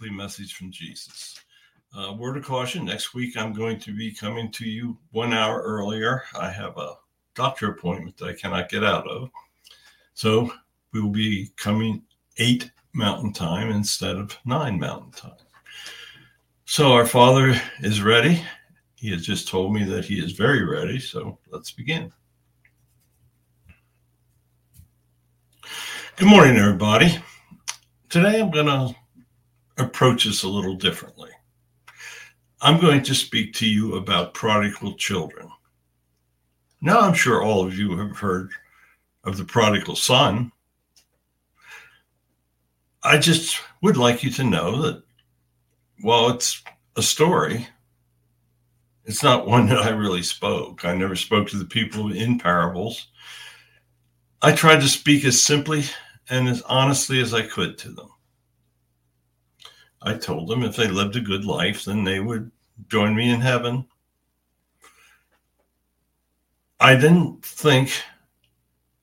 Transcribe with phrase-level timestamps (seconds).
[0.00, 1.40] weekly message from Jesus.
[1.96, 5.60] Uh, word of caution next week, I'm going to be coming to you one hour
[5.60, 6.22] earlier.
[6.38, 6.94] I have a
[7.34, 9.30] doctor appointment that I cannot get out of.
[10.14, 10.52] So
[10.92, 12.02] we will be coming
[12.38, 15.46] eight mountain time instead of nine mountain time.
[16.64, 18.42] So our Father is ready.
[18.94, 20.98] He has just told me that he is very ready.
[20.98, 22.12] So let's begin.
[26.16, 27.18] Good morning, everybody.
[28.08, 28.94] Today I'm going to
[29.80, 31.30] approach this a little differently.
[32.60, 35.48] I'm going to speak to you about prodigal children.
[36.80, 38.50] Now, I'm sure all of you have heard
[39.24, 40.52] of the prodigal son.
[43.02, 45.02] I just would like you to know that
[46.00, 46.62] while it's
[46.96, 47.66] a story,
[49.04, 50.84] it's not one that I really spoke.
[50.84, 53.08] I never spoke to the people in parables.
[54.42, 55.84] I tried to speak as simply
[56.28, 58.10] and as honestly as I could to them.
[60.02, 62.50] I told them if they lived a good life, then they would
[62.88, 63.86] join me in heaven.
[66.78, 68.02] I didn't think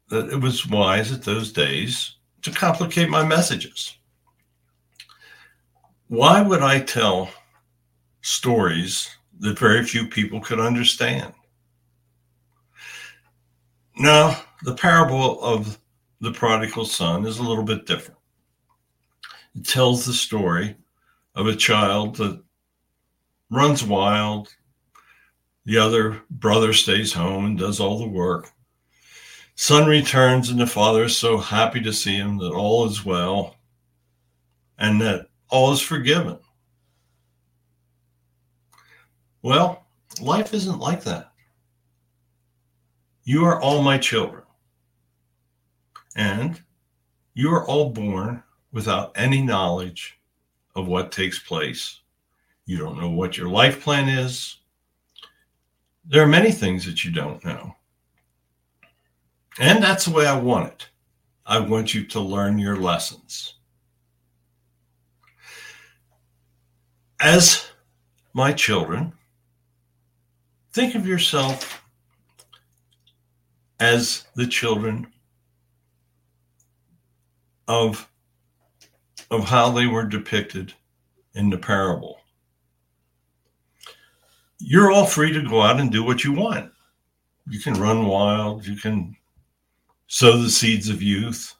[0.10, 3.96] that it was wise at those days to complicate my messages.
[6.08, 7.30] Why would I tell
[8.22, 9.10] stories
[9.40, 11.34] that very few people could understand?
[13.98, 15.78] Now, the parable of
[16.22, 18.20] the prodigal son is a little bit different.
[19.56, 20.76] It tells the story
[21.38, 22.42] of a child that
[23.52, 24.50] runs wild.
[25.66, 28.50] The other brother stays home and does all the work.
[29.56, 33.56] Son returns, and the father is so happy to see him that all is well
[34.80, 36.40] and that all is forgiven.
[39.44, 39.86] Well,
[40.20, 41.32] life isn't like that.
[43.24, 44.44] You are all my children.
[46.16, 46.60] And
[47.36, 48.42] you are all born
[48.72, 50.17] without any knowledge
[50.78, 52.02] of what takes place.
[52.68, 54.58] You don't know what your life plan is.
[56.06, 57.76] There are many things that you don't know.
[59.60, 60.88] And that's the way I want it.
[61.48, 63.56] I want you to learn your lessons.
[67.20, 67.68] As
[68.34, 69.14] my children,
[70.74, 71.84] think of yourself
[73.80, 75.08] as the children
[77.68, 78.08] of
[79.32, 80.74] of how they were depicted
[81.36, 82.18] in the parable.
[84.60, 86.72] You're all free to go out and do what you want.
[87.48, 89.16] You can run wild, you can
[90.08, 91.54] sow the seeds of youth.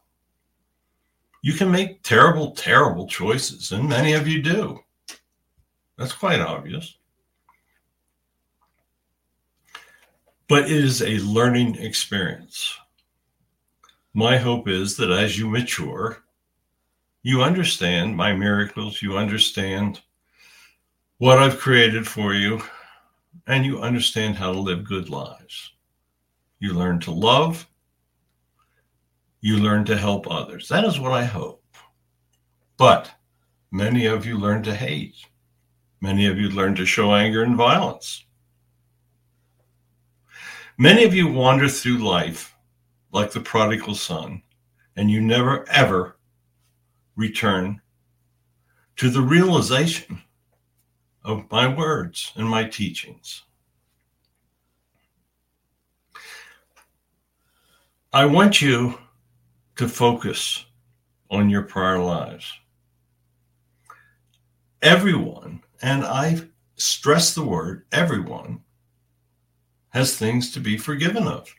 [1.44, 4.80] You can make terrible, terrible choices, and many of you do.
[5.98, 6.98] That's quite obvious.
[10.48, 12.78] But it is a learning experience
[14.18, 16.24] my hope is that as you mature,
[17.28, 20.00] you understand my miracles, you understand
[21.18, 22.62] what I've created for you,
[23.48, 25.74] and you understand how to live good lives.
[26.60, 27.68] You learn to love,
[29.42, 30.70] you learn to help others.
[30.70, 31.62] That is what I hope.
[32.78, 33.12] But
[33.72, 35.18] many of you learn to hate.
[36.00, 38.24] Many of you learn to show anger and violence.
[40.78, 42.56] Many of you wander through life
[43.12, 44.44] like the prodigal son,
[44.96, 46.17] and you never ever
[47.18, 47.82] return
[48.96, 50.22] to the realization
[51.24, 53.44] of my words and my teachings.
[58.14, 58.98] I want you
[59.76, 60.66] to focus
[61.30, 62.52] on your prior lives.
[64.82, 66.42] Everyone, and I
[66.76, 68.62] stress the word everyone,
[69.90, 71.54] has things to be forgiven of.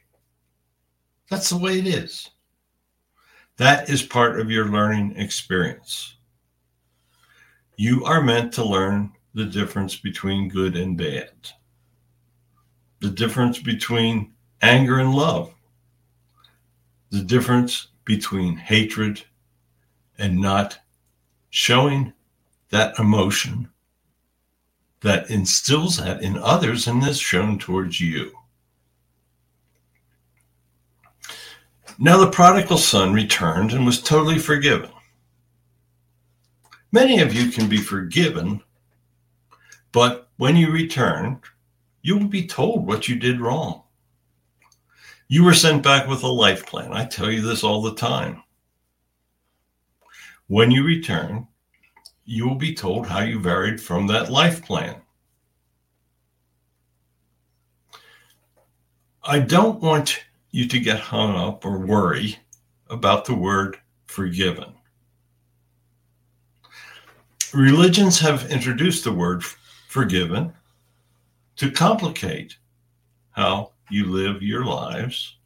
[1.29, 2.31] That's the way it is.
[3.59, 6.15] That is part of your learning experience.
[7.77, 11.33] You are meant to learn the difference between good and bad,
[13.01, 14.33] the difference between
[14.63, 15.53] anger and love,
[17.11, 19.25] the difference between hatred
[20.19, 20.79] and not
[21.51, 22.13] showing
[22.71, 23.69] that emotion
[25.01, 28.33] that instills that in others and is shown towards you.
[32.01, 34.91] Now the prodigal son returned and was totally forgiven.
[36.93, 38.63] Many of you can be forgiven,
[39.91, 41.41] but when you return,
[42.03, 43.83] you will be told what you did wrong.
[45.27, 46.93] You were sent back with a life plan.
[46.93, 48.45] I tell you this all the time.
[50.47, 51.49] When you return,
[52.25, 55.03] you will be told how you varied from that life plan.
[59.25, 62.37] I don't want you to get hung up or worry
[62.89, 64.73] about the word forgiven.
[67.53, 69.43] religions have introduced the word
[69.89, 70.53] forgiven
[71.57, 72.57] to complicate
[73.31, 75.37] how you live your lives.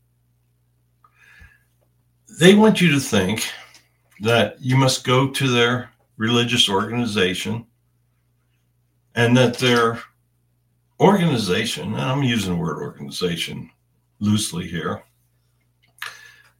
[2.41, 3.49] They want you to think
[4.21, 7.67] that you must go to their religious organization
[9.15, 10.03] and that their
[11.01, 13.71] organization, and I'm using the word organization
[14.23, 15.03] loosely here,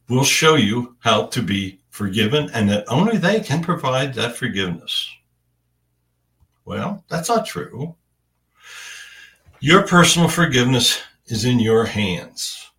[0.09, 5.09] will show you how to be forgiven and that only they can provide that forgiveness.
[6.65, 7.95] Well, that's not true.
[9.59, 12.71] Your personal forgiveness is in your hands.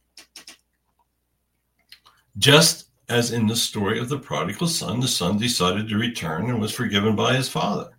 [2.37, 6.61] Just as in the story of the prodigal son, the son decided to return and
[6.61, 7.91] was forgiven by his father.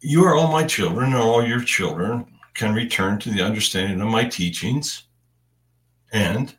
[0.00, 4.08] You are all my children, and all your children can return to the understanding of
[4.08, 5.04] my teachings,
[6.12, 6.54] and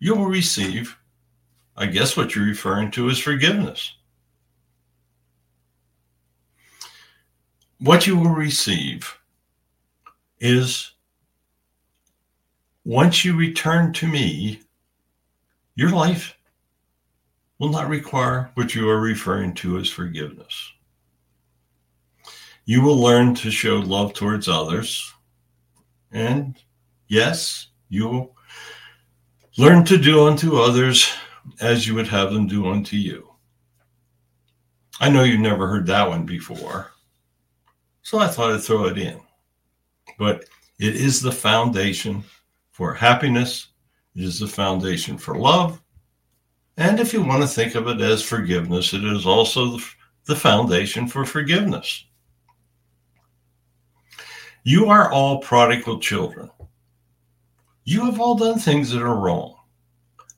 [0.00, 0.98] you will receive,
[1.76, 3.94] I guess what you're referring to is forgiveness.
[7.78, 9.16] What you will receive
[10.40, 10.90] is
[12.84, 14.60] once you return to me,
[15.76, 16.36] your life
[17.58, 20.72] will not require what you are referring to as forgiveness.
[22.66, 25.12] You will learn to show love towards others.
[26.12, 26.56] And
[27.08, 28.36] yes, you will
[29.58, 31.12] learn to do unto others
[31.60, 33.28] as you would have them do unto you.
[35.00, 36.92] I know you've never heard that one before,
[38.02, 39.20] so I thought I'd throw it in.
[40.18, 40.44] But
[40.78, 42.24] it is the foundation
[42.70, 43.68] for happiness,
[44.16, 45.80] it is the foundation for love.
[46.76, 49.78] And if you want to think of it as forgiveness, it is also
[50.26, 52.04] the foundation for forgiveness.
[54.66, 56.50] You are all prodigal children.
[57.84, 59.56] You have all done things that are wrong.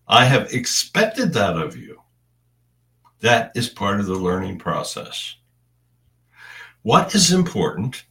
[0.08, 2.02] I have expected that of you.
[3.20, 5.36] That is part of the learning process.
[6.82, 8.04] What is important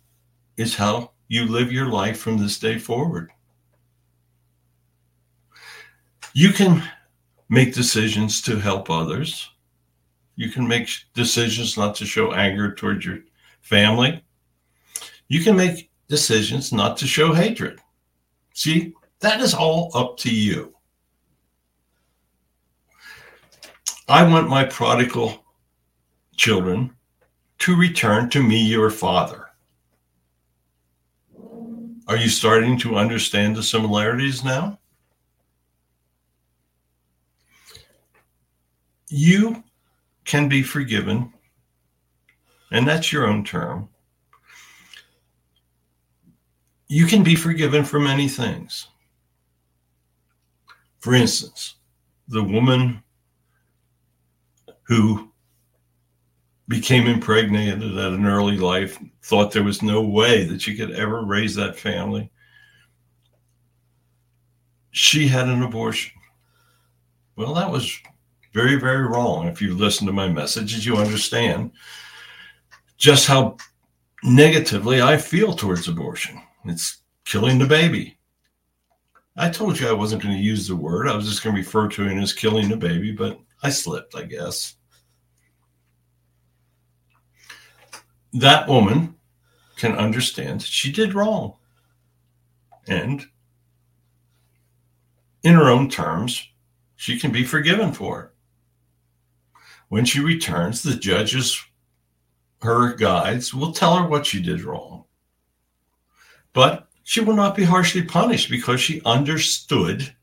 [0.55, 3.29] is how you live your life from this day forward.
[6.33, 6.81] You can
[7.49, 9.49] make decisions to help others.
[10.37, 13.19] You can make decisions not to show anger towards your
[13.61, 14.23] family.
[15.27, 17.79] You can make decisions not to show hatred.
[18.53, 20.73] See, that is all up to you.
[24.07, 25.43] I want my prodigal
[26.35, 26.95] children
[27.59, 29.47] to return to me, your father.
[32.07, 34.77] Are you starting to understand the similarities now?
[39.15, 39.63] you
[40.23, 41.31] can be forgiven,
[42.71, 43.87] and that's your own term.
[46.95, 48.87] You can be forgiven for many things.
[50.99, 51.75] For instance,
[52.29, 53.03] the woman
[54.83, 55.29] who
[56.69, 61.25] became impregnated at an early life, thought there was no way that she could ever
[61.25, 62.31] raise that family.
[64.91, 66.13] She had an abortion.
[67.35, 67.93] Well, that was
[68.53, 69.49] very, very wrong.
[69.49, 71.71] If you listen to my messages, you understand
[72.95, 73.57] just how
[74.23, 76.41] negatively I feel towards abortion.
[76.65, 78.17] It's killing the baby.
[79.37, 81.07] I told you I wasn't going to use the word.
[81.07, 84.15] I was just going to refer to it as killing the baby, but I slipped,
[84.15, 84.75] I guess.
[88.33, 89.15] That woman
[89.77, 91.55] can understand she did wrong.
[92.87, 93.25] And
[95.43, 96.47] in her own terms,
[96.95, 98.31] she can be forgiven for it.
[99.89, 101.61] When she returns, the judges,
[102.61, 105.05] her guides, will tell her what she did wrong.
[106.55, 110.15] But she will not be harshly punished because she understood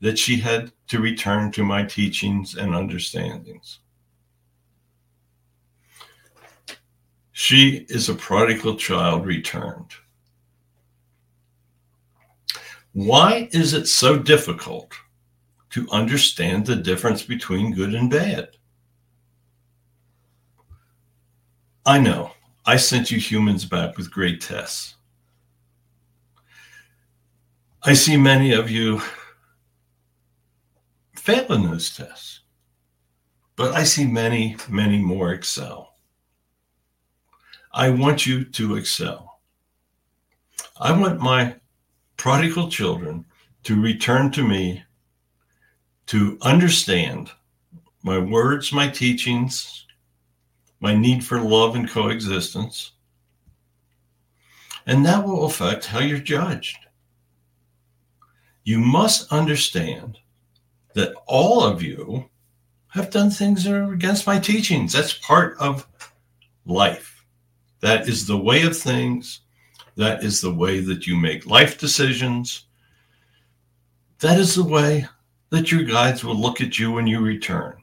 [0.00, 3.78] that she had to return to my teachings and understandings.
[7.30, 9.92] She is a prodigal child returned.
[12.92, 14.92] Why is it so difficult
[15.70, 18.50] to understand the difference between good and bad.
[21.84, 22.32] I know
[22.66, 24.94] I sent you humans back with great tests.
[27.84, 29.00] I see many of you
[31.14, 32.40] fail in those tests,
[33.54, 35.94] but I see many, many more excel.
[37.72, 39.40] I want you to excel.
[40.80, 41.54] I want my
[42.16, 43.24] prodigal children
[43.62, 44.82] to return to me
[46.06, 47.30] to understand
[48.02, 49.86] my words, my teachings,
[50.80, 52.92] my need for love and coexistence.
[54.86, 56.78] And that will affect how you're judged.
[58.68, 60.18] You must understand
[60.92, 62.28] that all of you
[62.88, 64.92] have done things that are against my teachings.
[64.92, 65.88] That's part of
[66.66, 67.24] life.
[67.80, 69.40] That is the way of things.
[69.96, 72.66] That is the way that you make life decisions.
[74.18, 75.08] That is the way
[75.48, 77.82] that your guides will look at you when you return.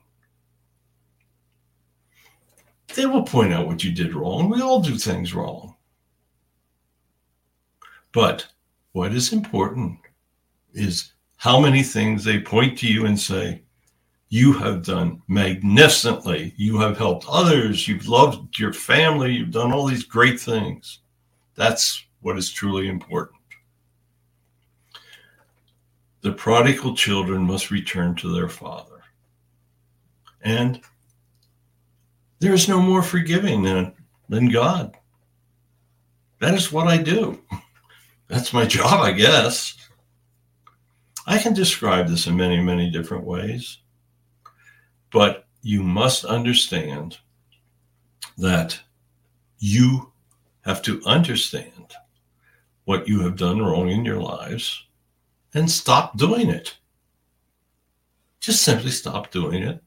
[2.94, 4.52] They will point out what you did wrong.
[4.52, 5.78] We all do things wrong.
[8.12, 8.46] But
[8.92, 10.05] what is important
[10.76, 13.64] is how many things they point to you and say,
[14.30, 16.54] You have done magnificently.
[16.58, 17.88] You have helped others.
[17.88, 19.34] You've loved your family.
[19.34, 21.00] You've done all these great things.
[21.56, 23.40] That's what is truly important.
[26.22, 29.04] The prodigal children must return to their father.
[30.42, 30.82] And
[32.40, 33.94] there is no more forgiving than,
[34.28, 34.96] than God.
[36.40, 37.42] That is what I do.
[38.28, 39.76] That's my job, I guess.
[41.26, 43.80] I can describe this in many, many different ways.
[45.12, 47.18] But you must understand
[48.38, 48.80] that
[49.60, 50.12] you
[50.62, 51.94] have to understand
[52.84, 54.86] what you have done wrong in your lives
[55.54, 56.78] and stop doing it.
[58.40, 59.82] Just simply stop doing it.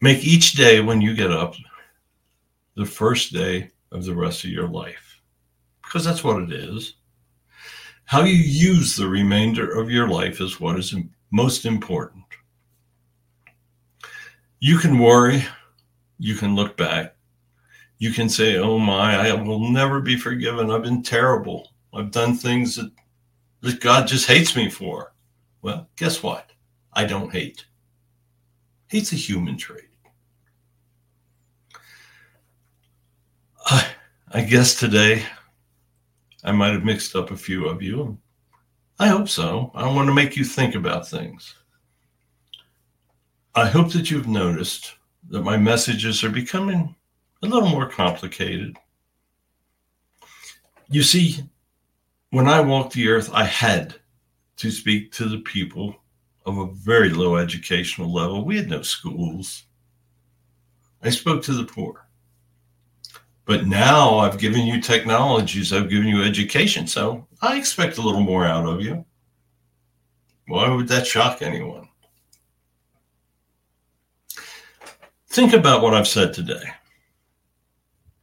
[0.00, 1.54] Make each day when you get up
[2.74, 5.20] the first day of the rest of your life,
[5.82, 6.94] because that's what it is.
[8.10, 10.96] How you use the remainder of your life is what is
[11.30, 12.24] most important.
[14.58, 15.44] You can worry,
[16.18, 17.14] you can look back,
[17.98, 20.72] you can say, Oh my, I will never be forgiven.
[20.72, 21.68] I've been terrible.
[21.94, 22.90] I've done things that,
[23.60, 25.14] that God just hates me for.
[25.62, 26.50] Well, guess what?
[26.92, 27.64] I don't hate.
[28.88, 29.88] Hate's a human trait.
[33.66, 33.86] I,
[34.32, 35.26] I guess today
[36.44, 38.18] I might have mixed up a few of you.
[38.98, 39.70] I hope so.
[39.74, 41.54] I want to make you think about things.
[43.54, 44.94] I hope that you've noticed
[45.28, 46.94] that my messages are becoming
[47.42, 48.76] a little more complicated.
[50.88, 51.44] You see,
[52.30, 53.94] when I walked the earth, I had
[54.56, 55.96] to speak to the people
[56.46, 58.44] of a very low educational level.
[58.44, 59.64] We had no schools.
[61.02, 62.06] I spoke to the poor.
[63.50, 66.86] But now I've given you technologies, I've given you education.
[66.86, 69.04] So I expect a little more out of you.
[70.46, 71.88] Why would that shock anyone?
[75.30, 76.62] Think about what I've said today.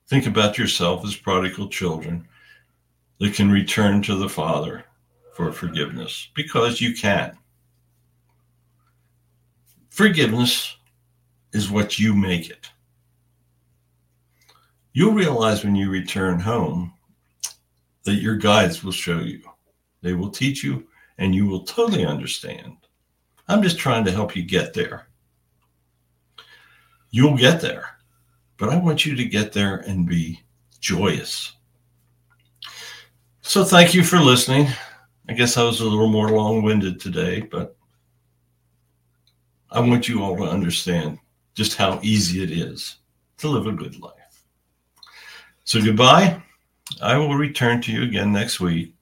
[0.07, 2.25] Think about yourself as prodigal children
[3.19, 4.85] that can return to the Father
[5.33, 7.37] for forgiveness because you can.
[9.89, 10.77] Forgiveness
[11.51, 12.69] is what you make it.
[14.97, 16.91] You'll realize when you return home
[18.05, 19.43] that your guides will show you.
[20.01, 20.87] They will teach you,
[21.19, 22.77] and you will totally understand.
[23.47, 25.07] I'm just trying to help you get there.
[27.11, 27.89] You'll get there,
[28.57, 30.41] but I want you to get there and be
[30.79, 31.53] joyous.
[33.41, 34.67] So, thank you for listening.
[35.29, 37.75] I guess I was a little more long winded today, but
[39.69, 41.19] I want you all to understand
[41.53, 42.95] just how easy it is
[43.37, 44.16] to live a good life.
[45.67, 46.41] So goodbye.
[47.01, 48.93] I will return to you again next week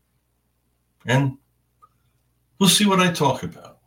[1.06, 1.38] and
[2.58, 3.78] we'll see what I talk about,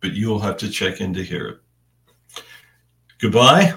[0.00, 2.44] but you'll have to check in to hear it.
[3.20, 3.74] Goodbye.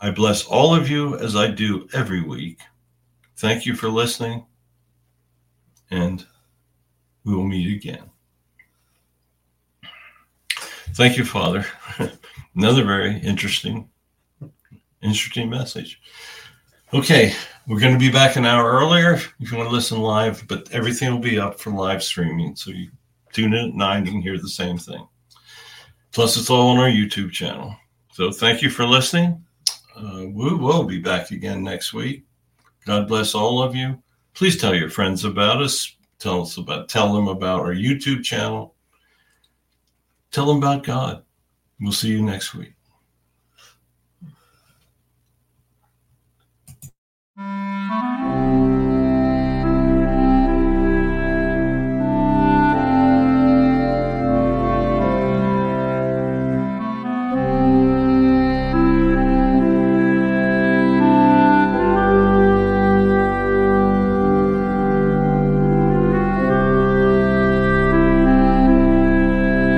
[0.00, 2.60] I bless all of you as I do every week.
[3.38, 4.46] Thank you for listening,
[5.90, 6.24] and
[7.24, 8.10] we will meet again.
[10.94, 11.66] Thank you, Father.
[12.54, 13.88] Another very interesting,
[15.02, 16.00] interesting message.
[16.94, 17.32] Okay,
[17.66, 20.70] we're going to be back an hour earlier if you want to listen live, but
[20.72, 22.54] everything will be up for live streaming.
[22.54, 22.90] So you
[23.32, 25.08] tune in at nine, can hear the same thing.
[26.12, 27.74] Plus, it's all on our YouTube channel.
[28.12, 29.42] So thank you for listening.
[29.96, 32.26] Uh, we will be back again next week.
[32.84, 33.98] God bless all of you.
[34.34, 35.96] Please tell your friends about us.
[36.18, 38.74] Tell us about tell them about our YouTube channel.
[40.30, 41.24] Tell them about God.
[41.80, 42.74] We'll see you next week.
[47.34, 48.21] Música